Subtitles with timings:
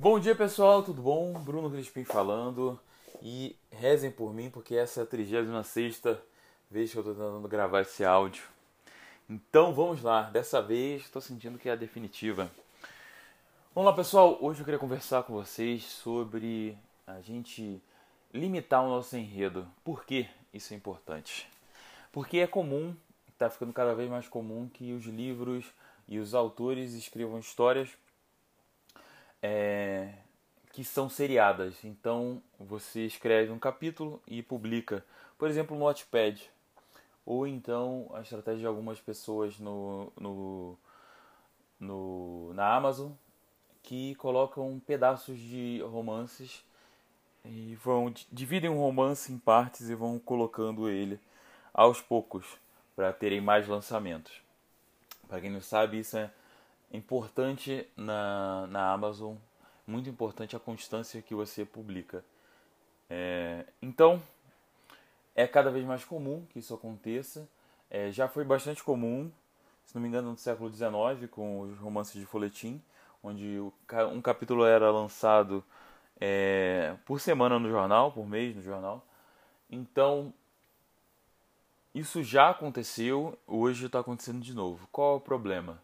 [0.00, 1.32] Bom dia pessoal, tudo bom?
[1.32, 2.78] Bruno Crispim falando
[3.20, 5.48] e rezem por mim porque essa é a 36
[6.70, 8.44] vez que eu estou tentando gravar esse áudio.
[9.28, 12.48] Então vamos lá, dessa vez estou sentindo que é a definitiva.
[13.74, 17.82] Vamos lá pessoal, hoje eu queria conversar com vocês sobre a gente
[18.32, 19.66] limitar o nosso enredo.
[19.82, 21.50] Por que isso é importante?
[22.12, 22.94] Porque é comum,
[23.32, 25.64] está ficando cada vez mais comum que os livros
[26.06, 27.90] e os autores escrevam histórias
[29.42, 30.12] é,
[30.72, 31.84] que são seriadas.
[31.84, 35.04] Então você escreve um capítulo e publica,
[35.38, 36.40] por exemplo, no Notepad.
[37.26, 40.78] Ou então a estratégia de algumas pessoas no, no,
[41.78, 43.12] no, na Amazon
[43.82, 46.64] que colocam pedaços de romances
[47.44, 51.18] e vão dividem um romance em partes e vão colocando ele
[51.72, 52.46] aos poucos
[52.94, 54.32] para terem mais lançamentos.
[55.28, 56.30] Para quem não sabe, isso é
[56.92, 59.36] importante na, na Amazon,
[59.86, 62.24] muito importante a constância que você publica.
[63.08, 64.22] É, então,
[65.34, 67.48] é cada vez mais comum que isso aconteça.
[67.90, 69.30] É, já foi bastante comum,
[69.84, 72.82] se não me engano, no século XIX, com os romances de folhetim,
[73.22, 73.58] onde
[74.12, 75.64] um capítulo era lançado
[76.20, 79.04] é, por semana no jornal, por mês no jornal.
[79.70, 80.32] Então,
[81.94, 84.88] isso já aconteceu, hoje está acontecendo de novo.
[84.92, 85.80] Qual é o problema?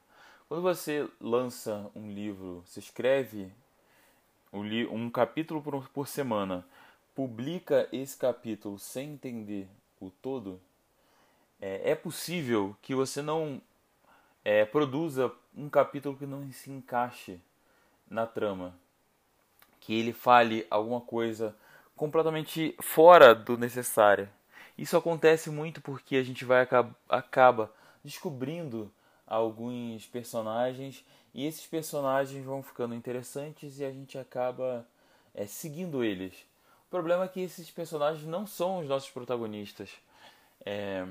[0.46, 3.50] Quando você lança um livro, você escreve
[4.52, 6.66] um capítulo por semana,
[7.14, 9.66] publica esse capítulo sem entender
[9.98, 10.60] o todo,
[11.60, 13.60] é, é possível que você não
[14.44, 17.40] é, produza um capítulo que não se encaixe
[18.08, 18.78] na trama,
[19.80, 21.56] que ele fale alguma coisa
[21.96, 24.28] completamente fora do necessário.
[24.76, 26.68] Isso acontece muito porque a gente vai
[27.08, 27.72] acaba
[28.04, 28.92] descobrindo
[29.34, 34.86] alguns personagens e esses personagens vão ficando interessantes e a gente acaba
[35.34, 36.34] é, seguindo eles.
[36.86, 39.90] O problema é que esses personagens não são os nossos protagonistas
[40.64, 41.06] é,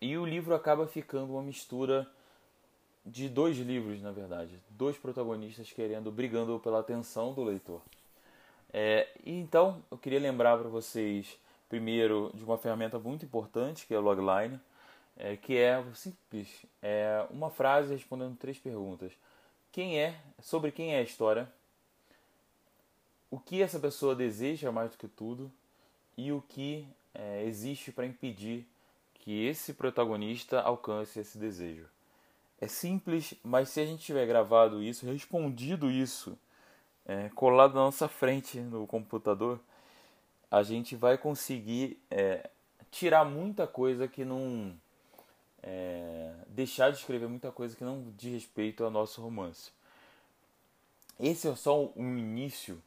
[0.00, 2.06] e o livro acaba ficando uma mistura
[3.04, 7.80] de dois livros, na verdade, dois protagonistas querendo, brigando pela atenção do leitor.
[8.72, 11.38] É, e então eu queria lembrar para vocês
[11.68, 14.60] primeiro de uma ferramenta muito importante que é o logline
[15.16, 16.48] é, que é simples,
[16.82, 19.12] é uma frase respondendo três perguntas.
[19.70, 21.50] Quem é, sobre quem é a história,
[23.30, 25.50] o que essa pessoa deseja mais do que tudo
[26.16, 28.66] e o que é, existe para impedir
[29.14, 31.86] que esse protagonista alcance esse desejo.
[32.60, 36.38] É simples, mas se a gente tiver gravado isso, respondido isso,
[37.06, 39.58] é, colado na nossa frente no computador,
[40.50, 42.50] a gente vai conseguir é,
[42.90, 44.74] tirar muita coisa que não
[45.62, 49.70] é, deixar de escrever muita coisa que não diz respeito ao nosso romance.
[51.20, 52.82] Esse é só um início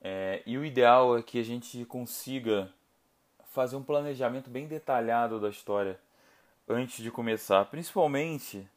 [0.00, 2.72] é, e o ideal é que a gente consiga
[3.44, 5.98] fazer um planejamento bem detalhado da história
[6.68, 8.68] antes de começar, principalmente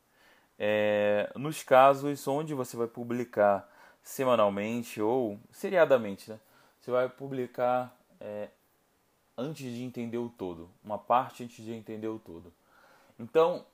[0.58, 3.70] é, nos casos onde você vai publicar
[4.02, 6.40] semanalmente ou seriadamente, né?
[6.80, 8.50] Você vai publicar é,
[9.38, 12.52] antes de entender o todo, uma parte antes de entender o todo.
[13.20, 13.66] Então,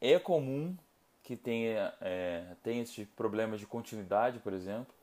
[0.00, 0.76] é comum
[1.22, 4.94] que tenha, é, tenha esses problemas de continuidade, por exemplo,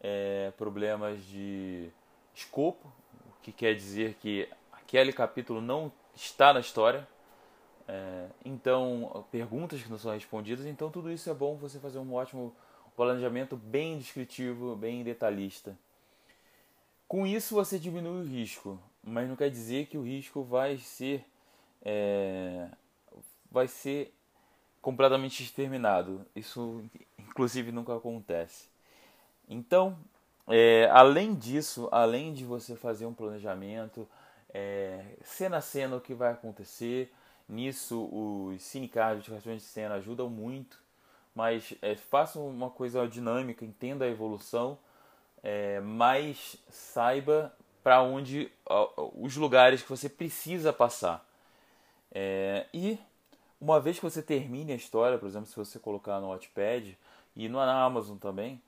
[0.00, 1.90] é, problemas de
[2.34, 2.92] escopo,
[3.26, 7.06] o que quer dizer que aquele capítulo não está na história,
[7.88, 12.14] é, então perguntas que não são respondidas, então tudo isso é bom você fazer um
[12.14, 12.54] ótimo
[12.96, 15.76] planejamento bem descritivo, bem detalhista.
[17.08, 21.24] Com isso você diminui o risco, mas não quer dizer que o risco vai ser
[21.82, 22.68] é,
[23.54, 24.12] vai ser
[24.82, 26.26] completamente exterminado.
[26.34, 26.84] Isso,
[27.16, 28.68] inclusive, nunca acontece.
[29.48, 29.96] Então,
[30.48, 34.08] é, além disso, além de você fazer um planejamento,
[34.52, 37.14] é, cena a cena o que vai acontecer,
[37.48, 40.82] nisso os cinecards, os cartões de cena ajudam muito,
[41.32, 44.78] mas é, faça uma coisa dinâmica, entenda a evolução,
[45.44, 48.50] é, mas saiba para onde
[49.14, 51.24] os lugares que você precisa passar.
[52.10, 52.98] É, e
[53.64, 56.98] uma vez que você termine a história, por exemplo, se você colocar no Wattpad
[57.34, 58.60] e no, Amazon também,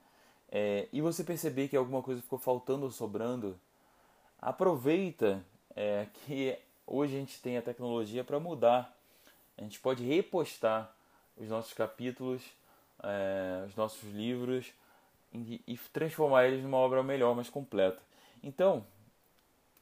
[0.51, 3.61] é, e você perceber que alguma coisa ficou faltando ou sobrando,
[4.41, 5.45] aproveita
[5.75, 8.97] é, que hoje a gente tem a tecnologia para mudar.
[9.59, 10.91] A gente pode repostar
[11.37, 12.43] os nossos capítulos,
[13.03, 14.73] é, os nossos livros
[15.31, 18.01] e, e transformar eles numa obra melhor, mais completa.
[18.43, 18.87] Então,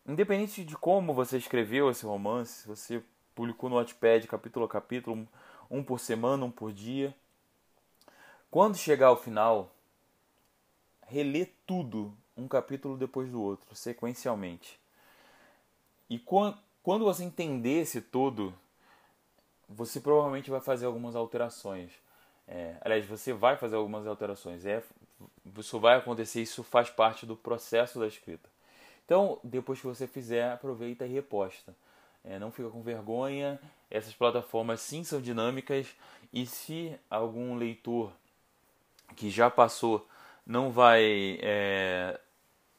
[0.04, 3.02] independente de como você escreveu esse romance, se você
[3.34, 5.26] publicou no Wattpad capítulo a capítulo,
[5.70, 7.14] um por semana, um por dia.
[8.50, 9.70] Quando chegar ao final,
[11.06, 14.78] reler tudo, um capítulo depois do outro, sequencialmente.
[16.08, 18.54] E quando você entender esse todo,
[19.68, 21.92] você provavelmente vai fazer algumas alterações.
[22.46, 24.66] É, aliás, você vai fazer algumas alterações.
[24.66, 24.82] É,
[25.56, 28.48] isso vai acontecer, isso faz parte do processo da escrita.
[29.04, 31.74] Então, depois que você fizer, aproveita e reposta.
[32.24, 33.60] É, não fica com vergonha.
[33.90, 35.86] Essas plataformas sim são dinâmicas
[36.32, 38.12] e se algum leitor
[39.14, 40.06] que já passou
[40.46, 42.18] não vai é,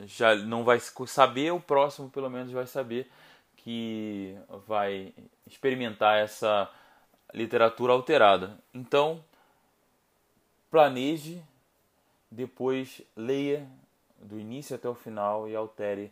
[0.02, 3.10] já não vai saber, o próximo pelo menos vai saber
[3.56, 4.38] que
[4.68, 5.14] vai
[5.48, 6.70] experimentar essa
[7.34, 8.60] literatura alterada.
[8.74, 9.24] Então,
[10.70, 11.42] planeje,
[12.30, 13.68] depois leia
[14.20, 16.12] do início até o final e altere,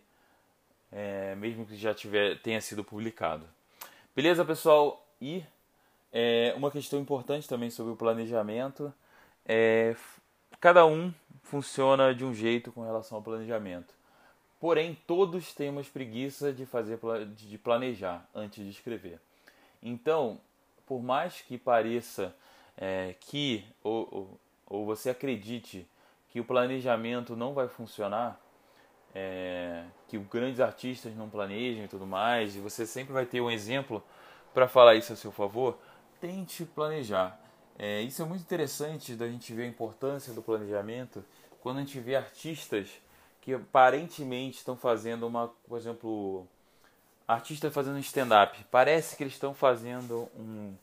[0.93, 3.45] é, mesmo que já tiver, tenha sido publicado.
[4.15, 5.05] Beleza, pessoal?
[5.19, 5.43] E
[6.11, 8.93] é, uma questão importante também sobre o planejamento
[9.45, 9.95] é
[10.59, 13.93] cada um funciona de um jeito com relação ao planejamento.
[14.61, 16.97] Porém, todos temos preguiça de fazer
[17.35, 19.19] de planejar antes de escrever.
[19.81, 20.39] Então,
[20.85, 22.33] por mais que pareça
[22.77, 25.85] é, que ou, ou, ou, você acredite
[26.29, 28.39] que o planejamento não vai funcionar,
[29.13, 33.51] é, que grandes artistas não planejam e tudo mais, e você sempre vai ter um
[33.51, 34.03] exemplo
[34.53, 35.77] para falar isso a seu favor,
[36.19, 37.39] tente planejar.
[37.77, 41.23] É, isso é muito interessante da gente ver a importância do planejamento
[41.59, 42.89] quando a gente vê artistas
[43.41, 46.47] que aparentemente estão fazendo uma, por exemplo,
[47.27, 48.63] artista fazendo stand-up.
[48.71, 50.75] Parece que eles estão fazendo um,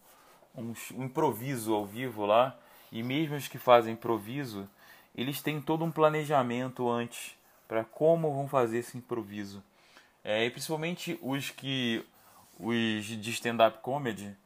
[0.54, 2.58] um, um, improviso ao vivo lá.
[2.92, 4.68] E mesmo os que fazem improviso,
[5.14, 7.36] eles têm todo um planejamento antes
[7.70, 9.62] para como vão fazer esse improviso.
[10.24, 12.04] É, e principalmente os que
[12.58, 14.36] os de stand-up comedy,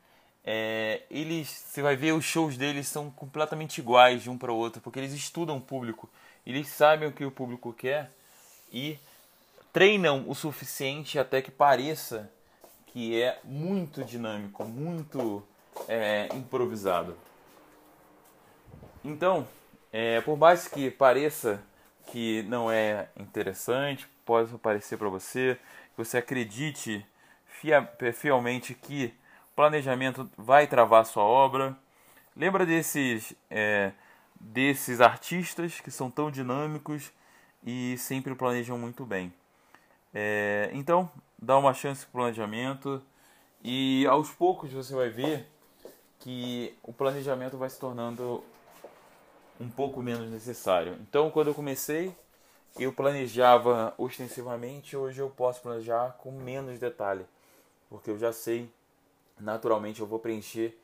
[0.45, 4.57] é, eles você vai ver os shows deles são completamente iguais de um para o
[4.57, 6.07] outro, porque eles estudam o público,
[6.47, 8.13] eles sabem o que o público quer
[8.71, 8.99] e
[9.73, 12.31] treinam o suficiente até que pareça
[12.89, 15.43] que é muito dinâmico, muito
[15.89, 17.17] é, improvisado.
[19.03, 19.49] Então,
[19.91, 21.65] é, por mais que pareça
[22.07, 25.59] que não é interessante, pode parecer para você,
[25.95, 27.05] que você acredite
[28.13, 29.15] fielmente que
[29.55, 31.77] planejamento vai travar sua obra.
[32.37, 33.93] Lembra desses, é,
[34.39, 37.13] desses artistas que são tão dinâmicos
[37.65, 39.33] e sempre planejam muito bem.
[40.13, 43.03] É, então, dá uma chance para o planejamento
[43.63, 45.49] e aos poucos você vai ver
[46.21, 48.43] que o planejamento vai se tornando
[49.61, 50.97] um pouco menos necessário.
[51.01, 52.15] Então, quando eu comecei,
[52.79, 57.25] eu planejava ostensivamente, hoje eu posso planejar com menos detalhe,
[57.89, 58.69] porque eu já sei,
[59.39, 60.77] naturalmente eu vou preencher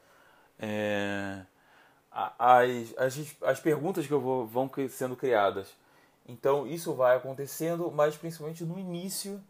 [0.59, 1.43] é,
[2.11, 5.69] as, as, as perguntas que eu vou, vão sendo criadas.
[6.29, 9.43] Então isso vai acontecendo, mas principalmente no início,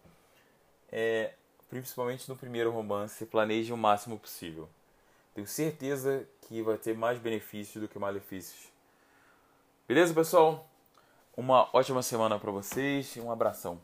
[0.91, 1.35] é,
[1.69, 4.69] principalmente no primeiro romance, planeje o máximo possível.
[5.35, 8.70] Tenho certeza que vai ter mais benefícios do que malefícios.
[9.91, 10.71] Beleza, pessoal?
[11.37, 13.77] Uma ótima semana para vocês e um abração.